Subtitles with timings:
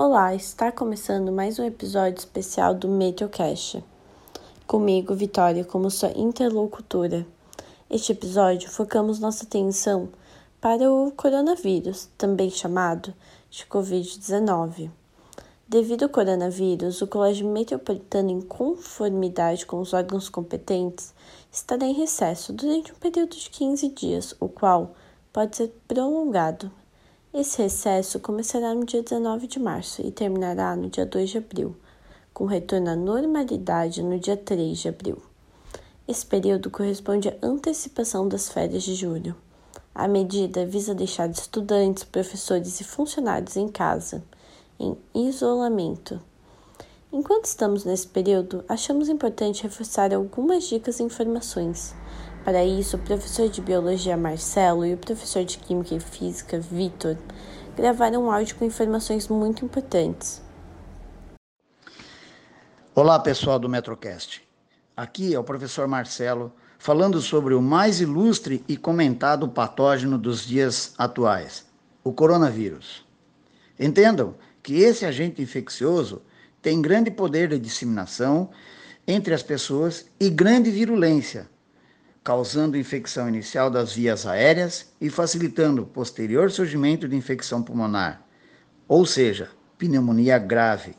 [0.00, 3.82] Olá, está começando mais um episódio especial do Meteocast.
[4.64, 7.26] Comigo, Vitória, como sua interlocutora.
[7.90, 10.08] Este episódio focamos nossa atenção
[10.60, 13.12] para o coronavírus, também chamado
[13.50, 14.88] de Covid-19.
[15.66, 21.12] Devido ao coronavírus, o Colégio Metropolitano, em conformidade com os órgãos competentes,
[21.50, 24.94] estará em recesso durante um período de 15 dias, o qual
[25.32, 26.70] pode ser prolongado
[27.32, 31.76] esse recesso começará no dia 19 de março e terminará no dia 2 de abril,
[32.32, 35.18] com retorno à normalidade no dia 3 de abril.
[36.06, 39.36] Esse período corresponde à antecipação das férias de julho.
[39.94, 44.24] A medida visa deixar estudantes, professores e funcionários em casa,
[44.80, 46.18] em isolamento.
[47.12, 51.94] Enquanto estamos nesse período, achamos importante reforçar algumas dicas e informações.
[52.48, 57.18] Para isso, o professor de biologia Marcelo e o professor de química e física Vitor
[57.76, 60.40] gravaram um áudio com informações muito importantes.
[62.94, 64.42] Olá, pessoal do Metrocast.
[64.96, 70.94] Aqui é o professor Marcelo falando sobre o mais ilustre e comentado patógeno dos dias
[70.96, 71.66] atuais,
[72.02, 73.04] o coronavírus.
[73.78, 76.22] Entendam que esse agente infeccioso
[76.62, 78.48] tem grande poder de disseminação
[79.06, 81.46] entre as pessoas e grande virulência
[82.28, 88.20] causando infecção inicial das vias aéreas e facilitando o posterior surgimento de infecção pulmonar,
[88.86, 89.48] ou seja,
[89.78, 90.94] pneumonia grave,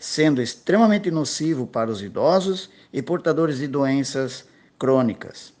[0.00, 5.52] sendo extremamente nocivo para os idosos e portadores de doenças crônicas.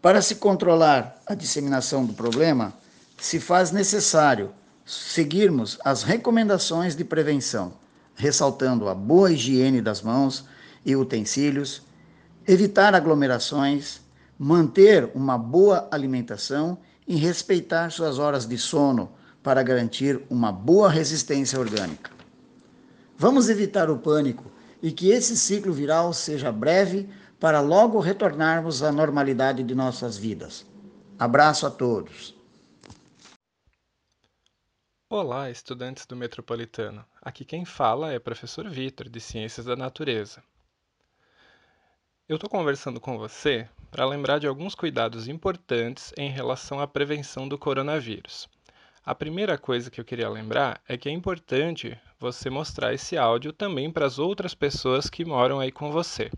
[0.00, 2.72] Para se controlar a disseminação do problema,
[3.18, 4.50] se faz necessário
[4.86, 7.74] seguirmos as recomendações de prevenção,
[8.14, 10.46] ressaltando a boa higiene das mãos
[10.86, 11.86] e utensílios,
[12.48, 14.00] evitar aglomerações,
[14.38, 21.60] manter uma boa alimentação e respeitar suas horas de sono para garantir uma boa resistência
[21.60, 22.10] orgânica.
[23.18, 24.50] Vamos evitar o pânico
[24.82, 27.06] e que esse ciclo viral seja breve
[27.38, 30.64] para logo retornarmos à normalidade de nossas vidas.
[31.18, 32.34] Abraço a todos.
[35.10, 37.04] Olá, estudantes do Metropolitano.
[37.20, 40.42] Aqui quem fala é o professor Vitor, de Ciências da Natureza.
[42.28, 47.48] Eu estou conversando com você para lembrar de alguns cuidados importantes em relação à prevenção
[47.48, 48.46] do coronavírus.
[49.02, 53.50] A primeira coisa que eu queria lembrar é que é importante você mostrar esse áudio
[53.50, 56.30] também para as outras pessoas que moram aí com você.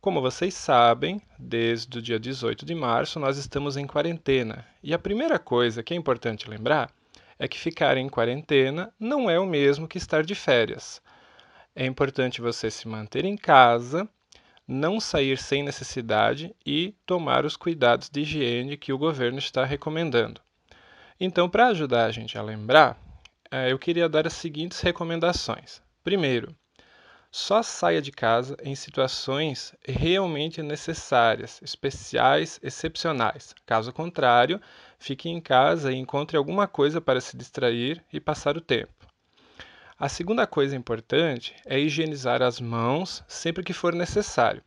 [0.00, 4.66] Como vocês sabem, desde o dia 18 de março nós estamos em quarentena.
[4.82, 6.90] E a primeira coisa que é importante lembrar
[7.38, 10.98] é que ficar em quarentena não é o mesmo que estar de férias
[11.80, 14.08] é importante você se manter em casa,
[14.66, 20.40] não sair sem necessidade e tomar os cuidados de higiene que o governo está recomendando.
[21.20, 22.98] Então, para ajudar a gente a lembrar,
[23.48, 25.80] eh, eu queria dar as seguintes recomendações.
[26.02, 26.52] Primeiro,
[27.30, 33.54] só saia de casa em situações realmente necessárias, especiais, excepcionais.
[33.64, 34.60] Caso contrário,
[34.98, 38.97] fique em casa e encontre alguma coisa para se distrair e passar o tempo.
[40.00, 44.62] A segunda coisa importante é higienizar as mãos sempre que for necessário.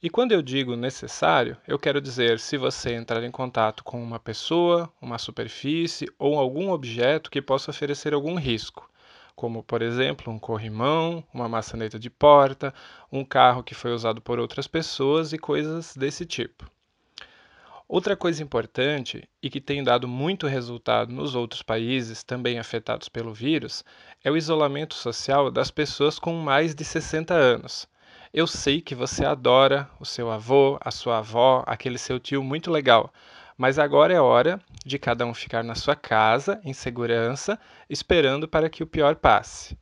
[0.00, 4.20] E quando eu digo necessário, eu quero dizer se você entrar em contato com uma
[4.20, 8.88] pessoa, uma superfície ou algum objeto que possa oferecer algum risco,
[9.34, 12.72] como por exemplo um corrimão, uma maçaneta de porta,
[13.10, 16.70] um carro que foi usado por outras pessoas e coisas desse tipo.
[17.88, 23.34] Outra coisa importante e que tem dado muito resultado nos outros países também afetados pelo
[23.34, 23.84] vírus
[24.24, 27.86] é o isolamento social das pessoas com mais de 60 anos.
[28.32, 32.70] Eu sei que você adora o seu avô, a sua avó, aquele seu tio muito
[32.70, 33.12] legal,
[33.58, 37.58] mas agora é hora de cada um ficar na sua casa, em segurança,
[37.90, 39.76] esperando para que o pior passe.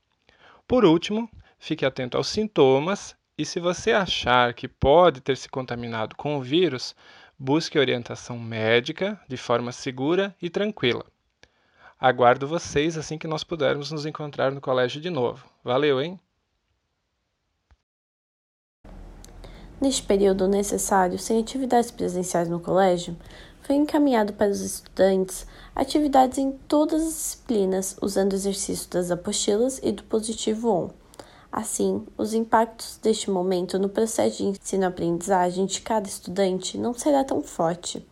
[0.66, 6.16] Por último, fique atento aos sintomas e se você achar que pode ter se contaminado
[6.16, 6.94] com o vírus,
[7.42, 11.06] Busque orientação médica de forma segura e tranquila.
[11.98, 15.48] Aguardo vocês assim que nós pudermos nos encontrar no colégio de novo.
[15.64, 16.20] Valeu, hein?
[19.80, 23.16] Neste período necessário, sem atividades presenciais no colégio,
[23.62, 29.92] foi encaminhado para os estudantes atividades em todas as disciplinas, usando exercícios das apostilas e
[29.92, 30.99] do positivo on.
[31.52, 37.42] Assim, os impactos deste momento no processo de ensino-aprendizagem de cada estudante não será tão
[37.42, 38.06] forte.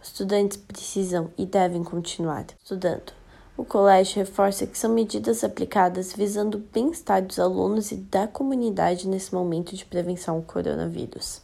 [0.00, 3.12] Os estudantes precisam e devem continuar estudando.
[3.54, 9.06] O colégio reforça que são medidas aplicadas visando o bem-estar dos alunos e da comunidade
[9.06, 11.42] nesse momento de prevenção ao coronavírus.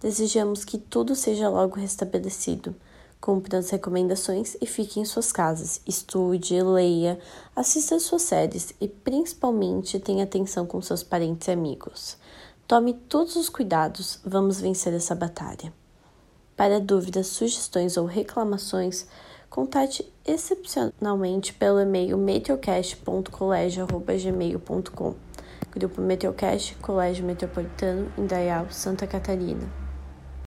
[0.00, 2.76] Desejamos que tudo seja logo restabelecido.
[3.20, 5.82] Cumpra as recomendações e fique em suas casas.
[5.86, 7.18] Estude, leia,
[7.54, 12.16] assista suas séries e principalmente tenha atenção com seus parentes e amigos.
[12.66, 15.72] Tome todos os cuidados, vamos vencer essa batalha.
[16.56, 19.06] Para dúvidas, sugestões ou reclamações,
[19.50, 25.14] contate excepcionalmente pelo e-mail meteocast.colégio.gmail.com
[25.72, 29.89] Grupo Meteocast, Colégio Metropolitano, Indaial, Santa Catarina.